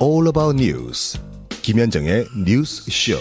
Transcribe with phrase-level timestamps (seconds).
[0.00, 1.18] all about news.
[1.62, 3.18] 김현정의 뉴스 쇼.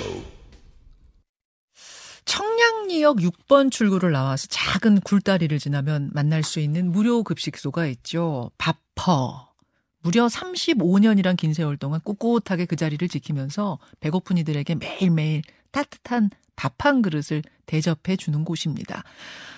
[2.25, 8.52] 청량리역 6번 출구를 나와서 작은 굴다리를 지나면 만날 수 있는 무료 급식소가 있죠.
[8.57, 9.54] 밥퍼.
[10.02, 17.02] 무려 35년이란 긴 세월 동안 꿋꿋하게 그 자리를 지키면서 배고픈 이들에게 매일매일 따뜻한 밥 한
[17.02, 19.04] 그릇을 대접해 주는 곳입니다.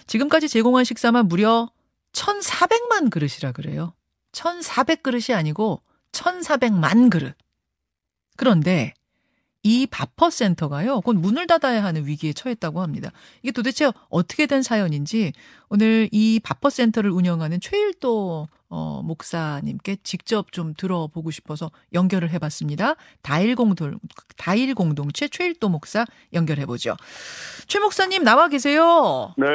[0.08, 1.70] 지금까지 제공한 식사만 무려
[2.14, 3.94] 1,400만 그릇이라 그래요.
[4.32, 5.82] 1,400 그릇이 아니고
[6.18, 7.36] 1,400만 그릇.
[8.36, 8.94] 그런데
[9.64, 13.12] 이 바퍼 센터가요, 곧 문을 닫아야 하는 위기에 처했다고 합니다.
[13.42, 15.34] 이게 도대체 어떻게 된 사연인지
[15.68, 22.96] 오늘 이 바퍼 센터를 운영하는 최일도 어, 목사님께 직접 좀 들어보고 싶어서 연결을 해봤습니다.
[23.22, 23.98] 다일 공동
[24.38, 26.96] 다일 공동체 최일도 목사 연결해보죠.
[27.68, 29.34] 최 목사님 나와 계세요.
[29.38, 29.48] 네,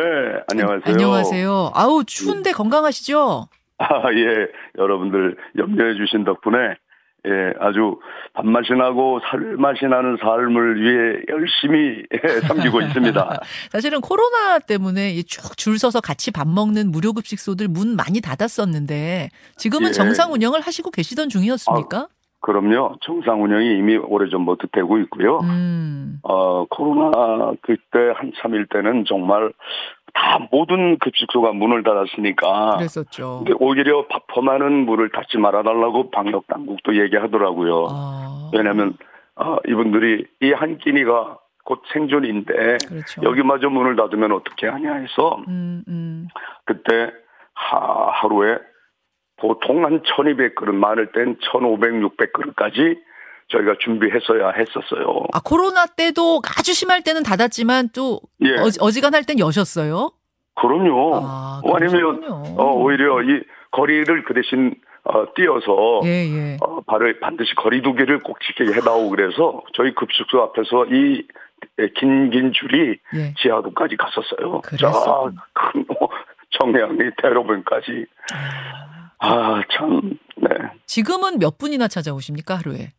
[0.50, 0.82] 안녕하세요.
[0.84, 1.70] 안녕하세요.
[1.74, 3.48] 아우 추운데 건강하시죠?
[3.78, 4.48] 아, 예.
[4.78, 6.76] 여러분들 염려해 주신 덕분에
[7.24, 8.00] 예, 아주
[8.32, 12.02] 밥맛이 나고 살맛이 나는 삶을 위해 열심히
[12.48, 13.40] 섬기고 있습니다.
[13.70, 19.92] 사실은 코로나 때문에 쭉 줄 서서 같이 밥 먹는 무료급식소들 문 많이 닫았었는데 지금은 예.
[19.92, 22.08] 정상 운영을 하시고 계시던 중이었습니까?
[22.40, 22.96] 그럼요.
[23.02, 25.38] 정상 운영이 이미 오래전부터 되고 있고요.
[25.44, 29.52] 음, 어, 코로나 그때 한참일 때는 정말
[30.14, 33.42] 다 모든 급식소가 문을 닫았으니까 그랬었죠.
[33.44, 37.86] 근데 오히려 밥퍼만은 문을 닫지 말아달라고 방역 당국도 얘기하더라고요.
[37.90, 38.96] 아, 왜냐하면
[39.36, 42.52] 어, 이분들이 이 한 끼니가 곧 생존인데
[42.86, 43.22] 그렇죠.
[43.22, 46.28] 여기마저 문을 닫으면 어떻게 하냐 해서 음, 음.
[46.66, 47.10] 그때
[47.54, 48.58] 하, 하루에
[49.36, 52.98] 보통 한 1200그릇 많을 땐 1500, 600그릇까지
[53.48, 55.24] 저희가 준비했어야 했었어요.
[55.32, 58.52] 아 코로나 때도 아주 심할 때는 닫았지만 또 예.
[58.54, 60.12] 어, 어지간할 땐 여셨어요?
[60.54, 61.20] 그럼요.
[61.22, 62.42] 아, 그러셨군요.
[62.58, 64.74] 어, 오히려 이 거리를 그 대신
[65.04, 66.56] 어, 뛰어서 예, 예.
[66.60, 71.26] 어, 발을 반드시 거리두기를 꼭 지키게 해다오 그래서 저희 급식소 앞에서 이
[71.98, 73.34] 긴긴 줄이 예.
[73.40, 74.60] 지하도까지 갔었어요.
[74.60, 75.44] 그랬었구나.
[75.54, 75.84] 큰
[76.58, 78.06] 청량리 대로변까지.
[79.18, 80.48] 아, 참, 네.
[80.86, 82.92] 지금은 몇 분이나 찾아오십니까 하루에?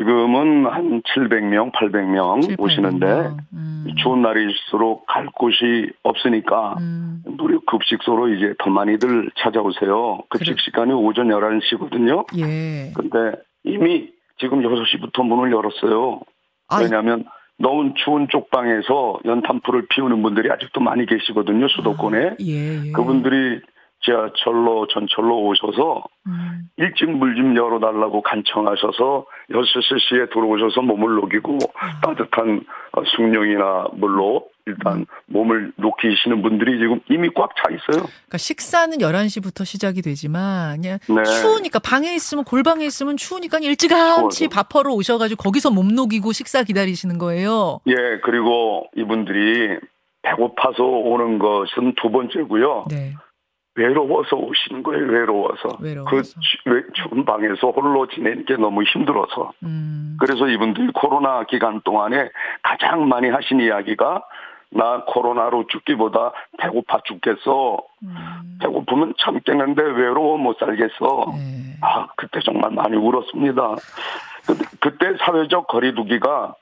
[0.00, 3.36] 어, 지금은 한 700명, 800명 7, 800 오시는데, 명.
[3.52, 3.86] 음.
[4.02, 7.22] 추운 날일수록 갈 곳이 없으니까, 음.
[7.24, 10.20] 무료 급식소로 이제 더 많이들 찾아오세요.
[10.30, 10.56] 급식 그래.
[10.64, 12.26] 시간이 오전 11시거든요.
[12.38, 12.92] 예.
[12.94, 16.20] 근데 이미 지금 6시부터 문을 열었어요.
[16.68, 17.24] 아, 왜냐하면
[17.58, 22.36] 너무 추운 쪽방에서 연탄불을 피우는 분들이 아직도 많이 계시거든요, 수도권에.
[22.40, 22.92] 예, 예.
[22.92, 23.60] 그분들이
[24.02, 26.49] 지하철로, 전철로 오셔서 음.
[26.76, 32.00] 일찍 물 좀 열어달라고 간청하셔서 6시에 들어오셔서 몸을 녹이고 아.
[32.00, 38.06] 따뜻한 어, 숭늉이나 물로 일단 몸을 녹이시는 분들이 지금 이미 꽉 차 있어요.
[38.06, 41.22] 그러니까 식사는 11시부터 시작이 되지만 그냥 네.
[41.24, 44.48] 추우니까 방에 있으면 골방에 있으면 추우니까 일찌감치.
[44.48, 47.80] 밥하러 오셔가지고 거기서 몸 녹이고 식사 기다리시는 거예요.
[47.86, 49.78] 예, 그리고 이분들이
[50.22, 52.84] 배고파서 오는 것은 두 번째고요.
[52.90, 53.14] 네.
[53.76, 55.78] 외로워서 오시는 거예요, 외로워서.
[55.80, 56.10] 외로워서.
[56.10, 59.52] 그 추- 추운 방에서 홀로 지내는 게 너무 힘들어서.
[59.62, 60.16] 음.
[60.20, 62.30] 그래서 이분들이 코로나 기간 동안에
[62.62, 64.22] 가장 많이 하신 이야기가
[64.72, 67.78] 나 코로나로 죽기보다 배고파 죽겠어.
[68.04, 68.58] 음.
[68.60, 71.24] 배고프면 참겠는데 외로워 못 살겠어.
[71.34, 71.76] 네.
[71.80, 73.76] 아, 그때 정말 많이 울었습니다.
[74.46, 76.54] 근데 그때 사회적 거리두기가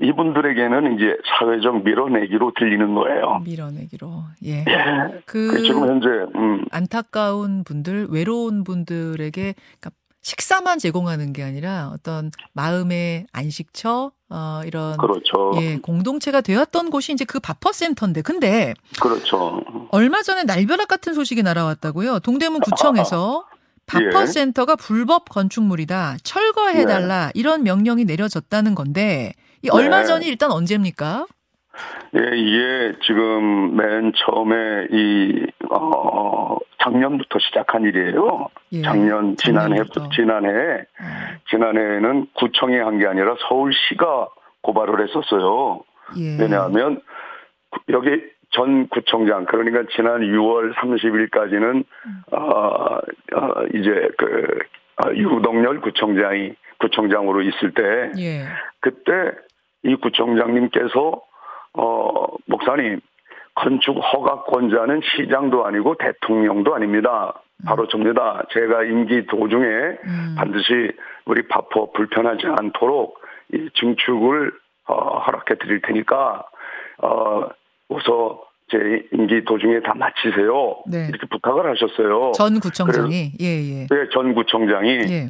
[0.00, 3.40] 이분들에게는 이제 사회적 밀어내기로 들리는 거예요.
[3.44, 4.24] 밀어내기로.
[4.44, 4.64] 예.
[4.66, 5.22] 예.
[5.26, 9.90] 그그 지금 현재 음, 안타까운 분들, 외로운 분들에게 그러니까
[10.24, 15.52] 식사만 제공하는 게 아니라 어떤 마음의 안식처, 어, 이런 그렇죠.
[15.60, 19.60] 예 공동체가 되었던 곳이 이제 그 바퍼 센터인데, 근데 그렇죠.
[19.90, 22.20] 얼마 전에 날벼락 같은 소식이 날아왔다고요.
[22.20, 23.44] 동대문 구청에서
[23.86, 24.26] 바퍼 예.
[24.26, 30.04] 센터가 불법 건축물이다, 철거해 달라 이런 명령이 내려졌다는 건데, 이 얼마 네.
[30.04, 31.26] 전이 일단 언제입니까?
[32.16, 38.48] 예, 이게 지금 맨 처음에 이, 어, 작년부터 시작한 일이에요.
[38.72, 40.08] 예, 작년, 지난해, 작년부터.
[40.10, 41.04] 지난해, 어,
[41.50, 44.28] 지난해에는 구청이 한 게 아니라 서울시가
[44.62, 45.80] 고발을 했었어요.
[46.18, 46.36] 예.
[46.38, 47.00] 왜냐하면
[47.70, 51.84] 구- 여기 전 구청장 그러니까 지난 6월 30일까지는
[52.32, 54.58] 어, 어 이제 그
[55.02, 58.44] 어, 유동열 구청장이 구청장으로 있을 때 예.
[58.80, 59.32] 그때
[59.84, 61.22] 이 구청장님께서
[61.74, 63.00] 어 목사님
[63.54, 67.40] 건축 허가권자는 시장도 아니고 대통령도 아닙니다.
[67.64, 68.42] 바로 접니다.
[68.52, 70.34] 제가 임기 도중에 음.
[70.36, 70.90] 반드시
[71.24, 73.18] 우리 바포 불편하지 않도록
[73.52, 74.52] 이 증축을
[74.86, 76.44] 어, 허락해 드릴 테니까
[76.98, 77.48] 어,
[77.88, 80.82] 어서 제 임기 도중에 다 마치세요.
[80.90, 81.06] 네.
[81.08, 82.32] 이렇게 부탁을 하셨어요.
[82.32, 83.86] 전 구청장이 예, 예.
[83.86, 84.88] 네, 전 구청장이.
[85.10, 85.28] 예.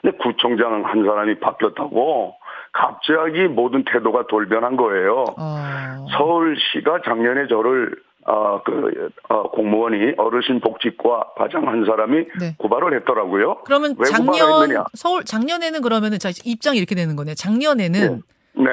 [0.00, 2.34] 근데 구청장 한 사람이 바뀌었다고
[2.78, 5.24] 갑자기 모든 태도가 돌변한 거예요.
[5.36, 6.06] 어.
[6.16, 12.54] 서울시가 작년에 저를 아, 그, 어, 공무원이 어르신 복지과 과장 한 사람이 네.
[12.58, 13.62] 고발을 했더라고요.
[13.64, 14.84] 그러면 왜 작년?
[14.94, 17.34] 서울 작년에는 그러면은 자 입장이 이렇게 되는 거네요.
[17.34, 18.22] 작년에는
[18.56, 18.70] 네.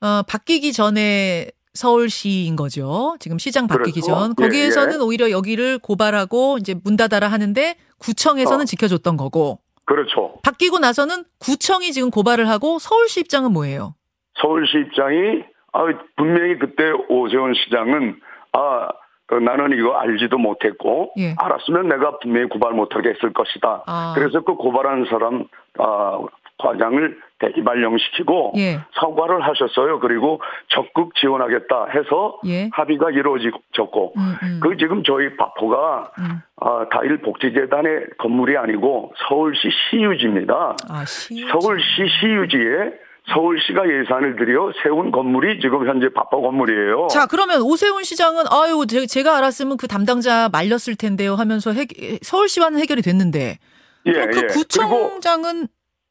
[0.00, 3.16] 어, 바뀌기 전에 서울시인 거죠.
[3.20, 4.20] 지금 시장 바뀌기 그렇죠.
[4.20, 5.04] 전 예, 거기에서는 예.
[5.04, 8.64] 오히려 여기를 고발하고 이제 문 닫아라 하는데 구청에서는 어.
[8.64, 10.27] 지켜줬던 거고 그렇죠.
[10.58, 13.94] 바뀌고 나서는 구청이 지금 고발을 하고 서울시 입장은 뭐예요?
[14.40, 15.84] 서울시 입장이 아,
[16.16, 18.20] 분명히 그때 오세훈 시장은
[18.52, 18.88] 아,
[19.26, 21.34] 그 나는 이거 알지도 못했고 예.
[21.38, 23.84] 알았으면 내가 분명히 고발 못하게 했을 것이다.
[23.86, 24.12] 아.
[24.16, 25.44] 그래서 그 고발한 사람
[25.78, 26.18] 아,
[26.58, 28.80] 과장을 대기발령시키고 예.
[29.00, 30.00] 사과를 하셨어요.
[30.00, 32.68] 그리고 적극 지원하겠다 해서 예.
[32.72, 36.42] 합의가 이루어졌고 음, 음, 그 지금 저희 바포가 음.
[36.60, 40.76] 아, 다일복지재단의 건물이 아니고 서울시 시유지입니다.
[40.90, 41.84] 아, 시 서울시
[42.20, 47.08] 시유지에 서울시가 예산을 들여 세운 건물이 지금 현재 바포 건물이에요.
[47.10, 51.84] 자, 그러면 오세훈 시장은 아유, 제- 제가 알았으면 그 담당자 말렸을 텐데요 하면서 해,
[52.22, 53.58] 서울시와는 해결이 됐는데
[54.06, 54.46] 예, 그 예.
[54.46, 55.68] 구청장은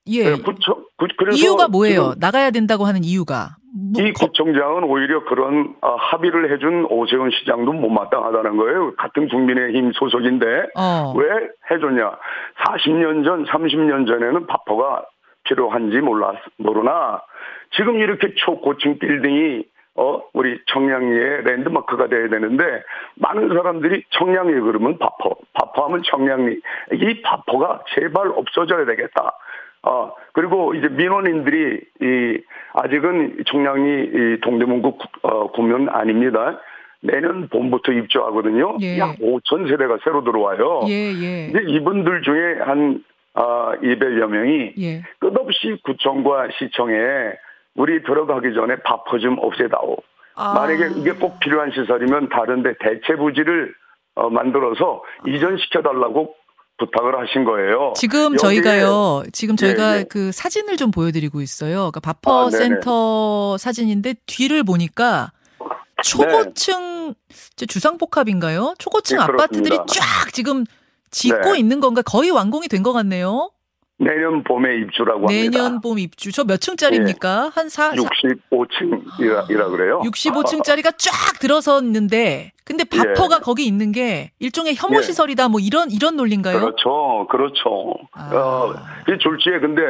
[0.09, 0.23] 예.
[0.35, 2.13] 네, 구청, 구, 그래서 이유가 뭐예요?
[2.19, 3.55] 나가야 된다고 하는 이유가.
[3.93, 8.95] 뭐, 이 거- 구청장은 오히려 그런 아, 합의를 해준 오세훈 시장도 못마땅하다는 거예요.
[8.95, 10.45] 같은 국민의힘 소속인데
[10.75, 11.13] 어.
[11.15, 11.27] 왜
[11.71, 12.11] 해줬냐?
[12.65, 15.03] 40년 전, 30년 전에는 바포가
[15.43, 17.21] 필요한지 몰랐, 모르나
[17.75, 19.63] 지금 이렇게 초고층 빌딩이
[19.99, 22.63] 어 우리 청량리의 랜드마크가 돼야 되는데
[23.15, 26.59] 많은 사람들이 청량리 그러면 바포, 바포하면 청량리
[26.93, 29.33] 이 바포가 제발 없어져야 되겠다.
[29.83, 32.41] 어 그리고 이제 민원인들이 이
[32.73, 34.03] 아직은 청량리
[34.35, 36.59] 이 동대문구 구- 어, 구면 아닙니다.
[37.01, 38.77] 내년 봄부터 입주하거든요.
[38.81, 38.97] 예.
[38.97, 40.81] 약 5천 세대가 새로 들어와요.
[40.87, 41.51] 예, 예.
[41.51, 43.03] 근데 이분들 중에 한
[43.35, 45.03] 아, 200여 명이 예.
[45.19, 46.95] 끝없이 구청과 시청에
[47.75, 49.97] 우리 들어가기 전에 바퍼 좀 없애다오.
[50.35, 50.53] 아.
[50.55, 53.73] 만약에 이게 꼭 필요한 시설이면 다른데 대체 부지를
[54.15, 56.33] 어, 만들어서 이전시켜 달라고
[56.79, 57.93] 부탁을 하신 거예요.
[57.95, 60.03] 지금 저희가요, 지금 저희가 예.
[60.03, 61.75] 그 사진을 좀 보여드리고 있어요.
[61.91, 62.49] 그러니까 바퍼 아.
[62.51, 65.31] 센터 사진인데 뒤를 보니까
[66.03, 67.15] 초고층
[67.55, 68.75] 저 주상복합인가요?
[68.77, 69.75] 초고층 네, 아파트들이.
[69.87, 70.65] 쫙 지금
[71.09, 71.59] 짓고 네.
[71.59, 72.01] 있는 건가?
[72.03, 73.49] 거의 완공이 된 것 같네요.
[73.99, 75.59] 내년 봄에 입주라고 합니다.
[75.59, 76.31] 내년 봄 입주.
[76.31, 77.51] 저 몇 층짜리입니까?
[77.53, 80.01] 한 사, 사 65층이라 그래요.
[80.05, 85.01] 65층짜리가 쫙 들어섰는데 근데 바퍼가 거기 있는 게 일종의 혐오 예.
[85.01, 86.59] 시설이다 뭐 이런 이런 논리인가요?
[86.59, 87.93] 그렇죠, 그렇죠.
[88.13, 88.29] 아.
[88.35, 88.73] 어,
[89.09, 89.81] 이 졸지에 근데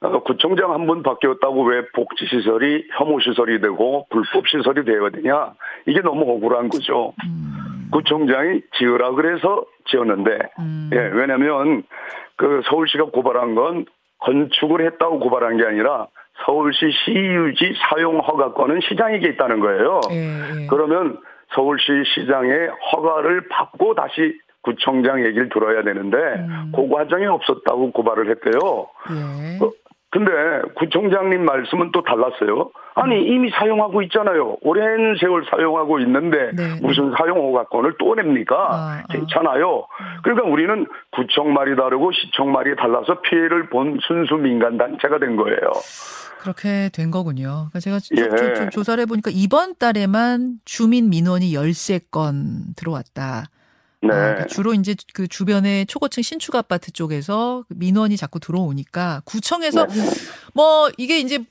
[0.00, 5.52] 어, 구청장 한 분 바뀌었다고 왜 복지 시설이 혐오 시설이 되고 불법 시설이 되어야 되냐?
[5.86, 7.14] 이게 너무 억울한 거죠.
[7.24, 7.47] 음,
[7.90, 10.90] 구청장이 지으라 그래서 지었는데, 음.
[10.92, 11.82] 예, 왜냐면
[12.36, 13.86] 그 서울시가 고발한 건
[14.18, 16.08] 건축을 했다고 고발한 게 아니라
[16.44, 20.00] 서울시 시유지 사용 허가권은 시장에게 있다는 거예요.
[20.10, 20.66] 예, 예.
[20.68, 21.18] 그러면
[21.54, 26.72] 서울시 시장의 허가를 받고 다시 구청장 얘기를 들어야 되는데 음.
[26.74, 28.88] 그 과정이 없었다고 고발을 했대요.
[29.10, 29.64] 예.
[29.64, 29.70] 어,
[30.18, 30.32] 근데
[30.74, 32.70] 구청장님 말씀은 또 달랐어요.
[32.94, 34.56] 아니 이미 사용하고 있잖아요.
[34.62, 38.56] 오랜 세월 사용하고 있는데 네, 무슨 사용 허가권을 또 냅니까?
[38.56, 39.12] 아, 아.
[39.12, 39.86] 괜찮아요.
[40.24, 45.58] 그러니까 우리는 구청 말이 다르고 시청 말이 달라서 피해를 본 순수 민간 단체가 된 거예요.
[46.40, 47.68] 그렇게 된 거군요.
[47.70, 48.28] 그러니까 제가 조- 예.
[48.36, 53.44] 조- 조- 조사를 해보니까 이번 달에만 주민 민원이 13건 들어왔다.
[54.00, 54.10] 네.
[54.10, 59.86] 아, 그러니까 주로 이제 그 주변의 초고층 신축 아파트 쪽에서 그 민원이 자꾸 들어오니까 구청에서
[59.86, 59.94] 네.
[60.54, 61.44] 뭐 이게 이제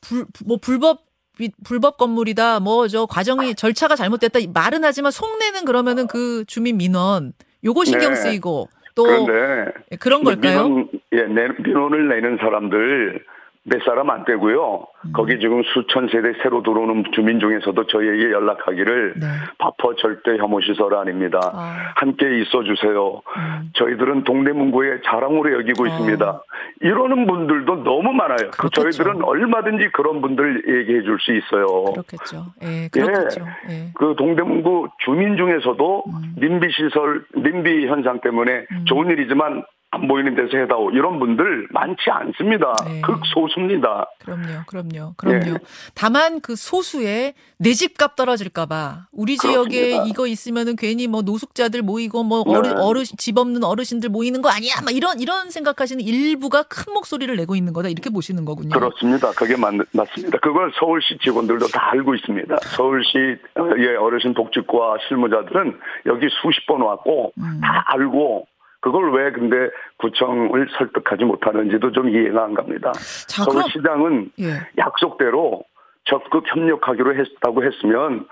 [0.00, 1.04] 불, 뭐 불법
[1.38, 6.76] 이- 불법 건물이다 뭐 저 과정이 절차가 잘못됐다 이 말은 하지만 속내는 그러면은 그 주민
[6.78, 7.32] 민원
[7.64, 8.16] 요거 신경 네.
[8.16, 10.68] 쓰이고 또 그런데 그런 걸까요?
[10.68, 13.24] 민원, 예, 내, 민원을 내는 사람들
[13.66, 14.86] 몇 사람 안 되고요.
[15.06, 15.12] 음.
[15.14, 19.26] 거기 지금 수천 세대 새로 들어오는 주민 중에서도 저희에게 연락하기를 네.
[19.58, 21.40] 바퍼 절대 혐오 시설 아닙니다.
[21.52, 21.92] 아.
[21.96, 23.22] 함께 있어 주세요.
[23.36, 23.70] 음.
[23.74, 25.86] 저희들은 동대문구의 자랑으로 여기고 어.
[25.86, 26.42] 있습니다.
[26.82, 28.50] 이러는 분들도 너무 많아요.
[28.50, 28.82] 그 그렇겠죠.
[28.82, 31.84] 저희들은 얼마든지 그런 분들 얘기해 줄 수 있어요.
[31.84, 32.46] 그렇겠죠.
[32.62, 33.46] 예, 그렇겠죠.
[33.70, 33.90] 예.
[33.94, 36.34] 그 동대문구 주민 중에서도 음.
[36.38, 38.84] 님비 시설, 님비 현상 때문에 음.
[38.86, 39.64] 좋은 일이지만
[40.08, 42.74] 보이는 데서 해다오 이런 분들 많지 않습니다.
[42.86, 43.00] 네.
[43.02, 44.06] 극소수입니다.
[44.24, 45.50] 그럼요, 그럼요, 그럼요.
[45.50, 45.54] 예.
[45.94, 50.04] 다만 그 소수의 내 집값 떨어질까봐 우리 지역에 그렇습니다.
[50.06, 52.54] 이거 있으면은 괜히 뭐 노숙자들 모이고 뭐 네.
[52.56, 54.74] 어르, 어르신 집 없는 어르신들 모이는 거 아니야?
[54.84, 58.70] 막 이런 이런 생각하시는 일부가 큰 목소리를 내고 있는 거다 이렇게 보시는 거군요.
[58.70, 59.30] 그렇습니다.
[59.32, 60.38] 그게 맞, 맞습니다.
[60.38, 62.56] 그걸 서울시 직원들도 다 알고 있습니다.
[62.76, 67.60] 서울시 어, 예, 어르신 복지과 실무자들은 여기 수십 번 왔고 음.
[67.62, 68.46] 다 알고
[68.84, 72.92] 그걸 왜 근데 구청을 설득하지 못하는지도 좀 이해가 안 갑니다.
[73.26, 74.60] 자, 서울시장은 예.
[74.76, 75.64] 약속대로
[76.04, 78.28] 적극 협력하기로 했다고 했으면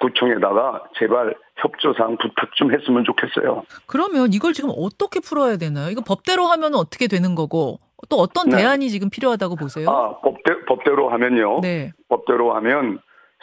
[0.00, 3.62] 구청에다가 제발 협조사항 부탁 좀 했으면 좋겠어요.
[3.86, 5.88] 그러면 이걸 지금 어떻게 풀어야 되나요?
[5.90, 8.56] 이거 법대로 하면 어떻게 되는 거고 또 어떤 네.
[8.56, 9.88] 대안이 지금 필요하다고 보세요?
[9.88, 11.60] 아, 법대, 법대로 하면요.
[11.60, 11.92] 네.
[12.08, 12.98] 법대로 하면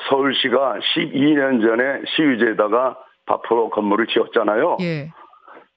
[0.09, 4.77] 서울시가 12년 전에 시유지에다가 바프로 건물을 지었잖아요.
[4.81, 5.11] 예.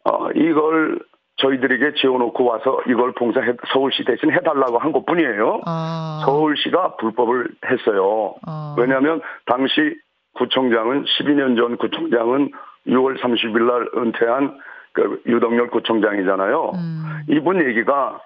[0.05, 1.01] 어, 이걸
[1.37, 5.63] 저희들에게 지어놓고 와서 이걸 봉사해 서울시 대신 해달라고 한 것뿐이에요.
[5.67, 6.23] 아.
[6.25, 8.35] 서울시가 불법을 했어요.
[8.47, 8.75] 아.
[8.79, 9.97] 왜냐하면 당시
[10.35, 12.53] 구청장은 12년 전 구청장은
[12.87, 14.59] 6월 30일 날 은퇴한
[14.93, 16.73] 그 유덕열 구청장이잖아요.
[16.75, 17.05] 음.
[17.29, 18.21] 이분 얘기가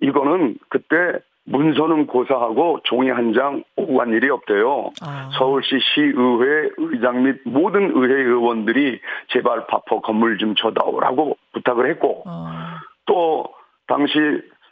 [0.00, 1.18] 이거는 그때
[1.50, 4.90] 문서는 고사하고 종이 한 장 오고 간 일이 없대요.
[5.02, 5.30] 아.
[5.38, 9.00] 서울시 시의회 의장 및 모든 의회 의원들이
[9.32, 12.80] 제발 파포 건물 좀 줘다오라고 부탁을 했고 아.
[13.06, 13.44] 또
[13.86, 14.12] 당시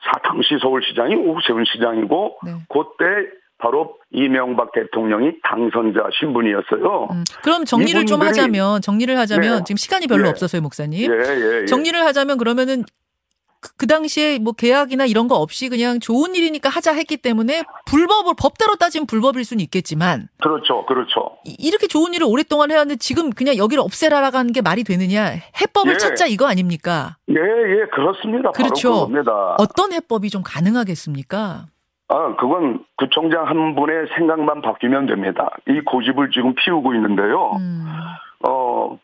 [0.04, 2.52] 사 당시 서울시장이 오세훈 시장이고 네.
[2.68, 7.08] 그때 바로 이명박 대통령이 당선자 신분이었어요.
[7.10, 7.24] 음.
[7.42, 9.64] 그럼 정리를 좀 이분들이- 하자면 정리를 하자면 네.
[9.66, 10.30] 지금 시간이 별로 예.
[10.30, 11.10] 없어서요, 목사님.
[11.10, 11.66] 예, 예, 예.
[11.66, 12.84] 정리를 하자면 그러면은
[13.60, 18.34] 그, 그 당시에 뭐 계약이나 이런 거 없이 그냥 좋은 일이니까 하자 했기 때문에 불법을
[18.38, 21.36] 법대로 따지면 불법일 수는 있겠지만 그렇죠, 그렇죠.
[21.44, 25.94] 이- 이렇게 좋은 일을 오랫동안 해왔는데 지금 그냥 여기를 없애라라고 하는 게 말이 되느냐 해법을
[25.94, 25.98] 예.
[25.98, 27.16] 찾자 이거 아닙니까?
[27.30, 28.52] 예, 예, 그렇습니다.
[28.52, 29.06] 그렇죠.
[29.06, 29.56] 그겁니다.
[29.58, 31.66] 어떤 해법이 좀 가능하겠습니까?
[32.10, 35.50] 아, 그건 구청장 한 분의 생각만 바뀌면 됩니다.
[35.68, 37.56] 이 고집을 지금 피우고 있는데요.
[37.58, 37.84] 음,
[38.48, 38.98] 어,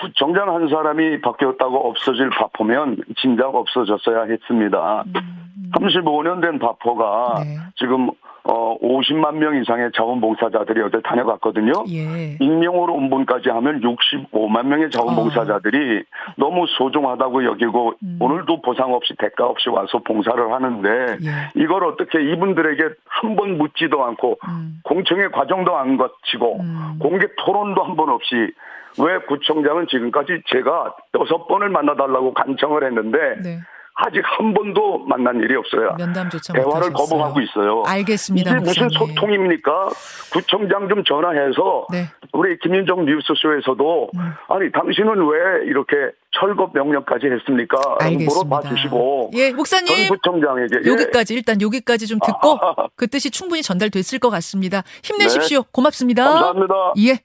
[0.00, 5.04] 구청장 한 사람이 바뀌었다고 없어질 바포면 진작 없어졌어야 했습니다.
[5.06, 7.56] 음, 35년 된 바포가 네.
[7.76, 8.10] 지금
[8.48, 11.72] 어 50만 명 이상의 자원봉사자들이 어디 다녀갔거든요.
[11.88, 12.36] 예.
[12.40, 16.04] 익명으로 온 분까지 하면 65만 명의 자원봉사자들이
[16.36, 17.94] 너무 소중하다고 여기고 아.
[18.04, 18.18] 음.
[18.20, 20.88] 오늘도 보상 없이 대가 없이 와서 봉사를 하는데
[21.24, 21.60] 예.
[21.60, 26.98] 이걸 어떻게 이분들에게 한 번 묻지도 않고 음, 공청회 과정도 안 거치고 음.
[27.00, 28.52] 공개 토론도 한 번 없이
[28.98, 33.60] 왜 구청장은 지금까지 제가 여섯 번을 만나달라고 간청을 했는데 네.
[33.98, 35.94] 아직 한 번도 만난 일이 없어요.
[35.96, 36.92] 면담 조차 대화를 못하셨어요.
[36.92, 37.82] 거부하고 있어요.
[37.86, 38.50] 알겠습니다.
[38.50, 39.14] 이게 무슨 목사님.
[39.14, 39.88] 소통입니까?
[40.34, 42.04] 구청장 좀 전화해서 네.
[42.34, 44.20] 우리 김윤정 뉴스쇼에서도 음.
[44.48, 45.96] 아니 당신은 왜 이렇게
[46.38, 47.78] 철거 명령까지 했습니까?
[48.00, 48.34] 알겠습니다.
[48.34, 49.86] 물어봐 주시고 예, 목사님.
[49.86, 50.90] 전 구청장에게 예.
[50.92, 52.58] 여기까지 일단 여기까지 좀 듣고
[52.96, 54.82] 그 뜻이 충분히 전달됐을 것 같습니다.
[55.02, 55.62] 힘내십시오.
[55.72, 56.24] 고맙습니다.
[56.24, 56.74] 감사합니다.
[56.98, 57.20] 예.